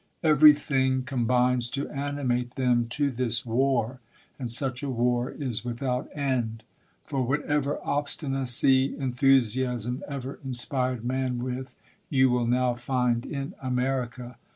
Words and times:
Every 0.23 0.55
thing 0.55 1.03
combines 1.03 1.69
to 1.69 1.87
animate 1.91 2.55
them 2.55 2.87
to 2.89 3.11
this 3.11 3.45
war, 3.45 3.99
and 4.39 4.51
such 4.51 4.81
a 4.81 4.89
war 4.89 5.29
is 5.29 5.63
without 5.63 6.09
end; 6.15 6.63
for 7.03 7.21
whatever 7.21 7.77
obstinacy, 7.85 8.97
enthusiasm 8.97 10.03
ever 10.07 10.39
inspired 10.43 11.05
man 11.05 11.37
with, 11.37 11.75
you 12.09 12.31
will 12.31 12.47
now 12.47 12.73
find 12.73 13.27
in 13.27 13.53
America. 13.61 14.37